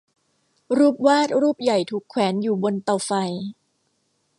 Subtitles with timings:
[0.77, 3.11] รูปวาดรูปใหญ่ถูกแขวนอยู่บนเตาไฟ